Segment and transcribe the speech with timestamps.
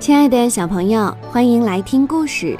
[0.00, 2.58] 亲爱的小朋友，欢迎来听故事。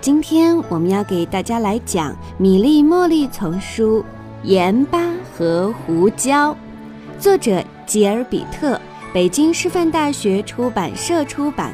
[0.00, 4.00] 今天我们要给大家来讲《米粒茉莉》丛书
[4.42, 5.00] 《盐巴
[5.32, 6.50] 和胡椒》，
[7.20, 8.80] 作者吉尔比特，
[9.14, 11.72] 北京师范大学出版社出版。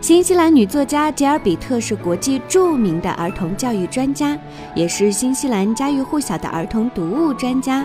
[0.00, 4.34] 新西兰女作家吉尔比特是国际著名的儿童教育专家，
[4.74, 7.84] 也是新西兰家喻户晓的儿童读物专家。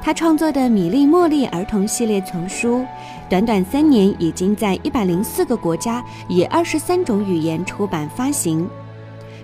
[0.00, 2.84] 他创作的《米粒茉莉》儿童系列丛书，
[3.28, 8.66] 短短三年已经在一百零四个国家以二十三种语言出版发行，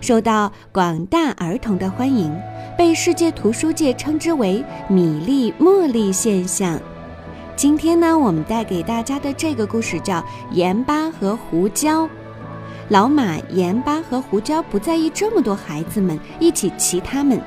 [0.01, 2.35] 受到广大儿童的欢迎，
[2.79, 6.81] 被世界图书界称之为“米粒茉莉现象”。
[7.57, 10.19] 今天呢，我们带给大家的这个故事叫
[10.53, 12.05] 《盐巴和胡椒》。
[12.89, 17.41] 老马盐巴和胡椒不在意这么多孩子们一起骑它们。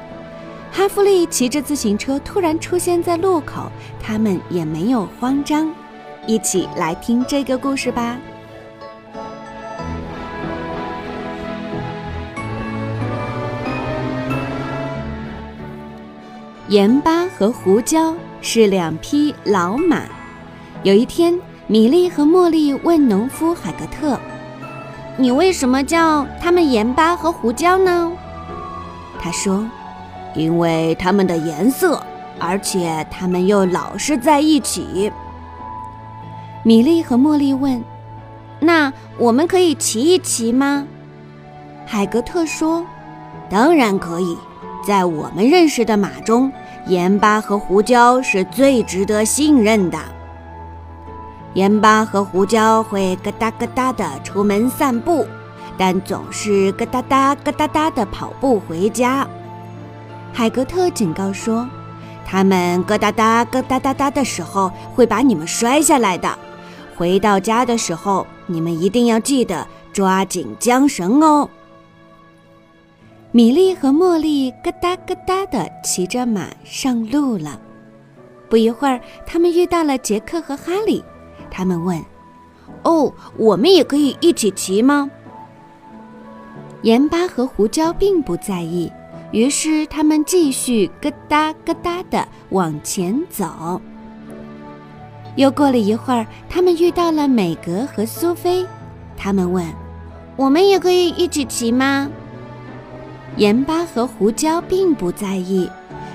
[0.72, 5.74] 哈弗利骑着自行车突然出现在路口，他们也没有慌张。
[6.28, 8.18] 一起来听这个故事吧。
[16.68, 20.04] 盐巴和胡椒是两匹老马。
[20.84, 24.20] 有一天，米莉和茉莉问农夫海格特
[25.18, 28.12] ：“你为什么叫他们盐巴和胡椒呢？”
[29.20, 29.68] 他说。
[30.38, 32.02] 因为它们的颜色，
[32.40, 35.12] 而且它们又老是在一起。
[36.64, 37.84] 米莉和茉莉问
[38.62, 40.86] ：“那我们可以骑一骑吗？”
[41.88, 42.86] 海格特说
[43.50, 44.38] ：“当然可以。
[44.86, 46.52] 在我们认识的马中，
[46.86, 49.98] 盐巴和胡椒是最值得信任的。
[51.54, 55.26] 盐巴和胡椒会咯哒咯哒地出门散步，
[55.78, 59.28] 但总是咯哒哒咯哒哒地跑步回家。”
[60.34, 61.68] 海格特警告说
[62.26, 66.38] ：“他们咯哒哒、咯哒哒哒的时候会把你们摔下来的。
[66.96, 71.50] 回到家的时候，你们一定要记得抓紧缰绳哦。”
[73.32, 77.60] 米莉和茉莉咯哒咯哒地骑着马上路了。
[78.50, 81.04] 不一会儿，他们遇到了杰克和哈利。
[81.52, 82.00] 他们问
[82.84, 85.10] ：“哦，我们也可以一起骑吗？”
[86.84, 88.92] 盐巴和胡椒并不在意。
[89.32, 93.82] 于是他们继续咯哒咯哒地往前走。
[95.36, 98.66] 又过了一会儿，他们遇到了美格和苏菲。
[99.16, 99.66] 他们问
[100.36, 102.10] ：“我们也可以一起骑吗？”
[103.38, 105.70] 盐巴和胡椒并不在意，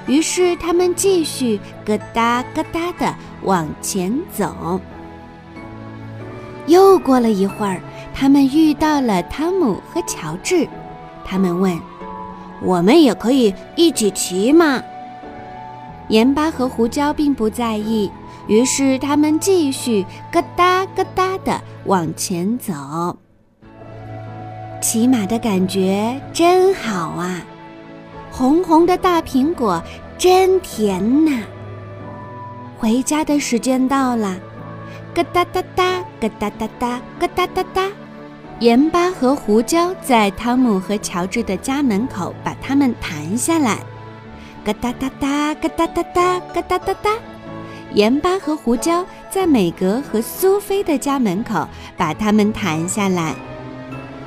[0.07, 4.81] 于是他们继续咯哒咯哒地往前走。
[6.67, 7.81] 又过了一会儿，
[8.15, 10.67] 他们遇到了汤姆和乔治。
[11.25, 11.79] 他们问。
[12.65, 14.83] 我们也可以一起骑嘛？
[16.09, 18.11] 盐巴和胡椒并不在意，
[18.47, 22.73] 于是他们继续咯哒咯哒地往前走。
[24.81, 27.41] 骑马的感觉真好啊！
[28.31, 29.83] 红红的大苹果
[30.19, 31.45] 真甜呐！
[32.79, 34.37] 回家的时间到了，
[35.15, 37.89] 咯哒哒哒，咯哒哒哒，咯哒哒哒。
[38.63, 43.81] 盐巴和胡椒在汤姆和乔治的家门口把它们弹下来，
[44.65, 47.11] 咯哒哒哒，咯哒哒哒，咯哒哒哒。
[47.93, 53.35] 盐巴和胡椒在美格和苏菲的家门口把它们弹下来，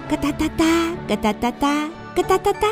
[0.09, 0.65] 咯哒哒哒，
[1.07, 2.67] 咯哒哒哒，咯哒哒哒。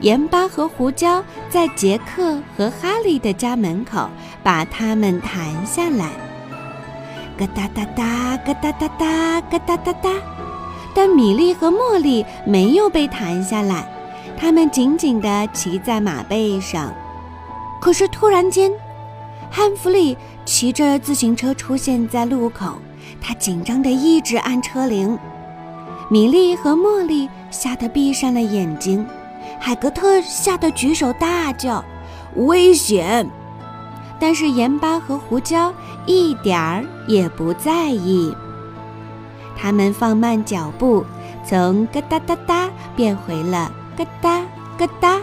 [0.00, 4.10] 盐巴和胡椒在杰克和哈利的家门口
[4.42, 6.10] 把它们弹下来，
[7.38, 10.39] 咯哒哒哒，咯哒哒哒，咯哒哒哒。
[10.94, 13.86] 但米莉和茉莉没有被弹下来，
[14.36, 16.92] 他们紧紧地骑在马背上。
[17.80, 18.70] 可是突然间，
[19.50, 22.74] 汉弗利骑着自行车出现在路口，
[23.20, 25.18] 他紧张地一直按车铃。
[26.08, 29.06] 米莉和茉莉吓得闭上了眼睛，
[29.58, 31.84] 海格特吓得举手大叫
[32.34, 33.28] ：“危险！”
[34.18, 35.72] 但是盐巴和胡椒
[36.04, 38.34] 一点儿也不在意。
[39.60, 41.04] 他们放慢脚步，
[41.44, 44.40] 从咯哒哒哒变回了咯哒
[44.78, 45.20] 咯哒，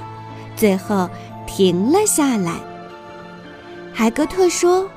[0.56, 1.10] 最后
[1.48, 2.54] 停了下来。
[3.92, 4.88] 海格特说：“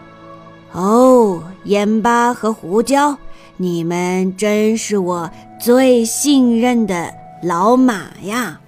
[0.73, 3.17] 哦，盐巴和胡椒，
[3.57, 7.11] 你们真是我最信任的
[7.43, 8.60] 老马呀！”